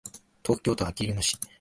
[0.41, 1.37] 東京都あきる野市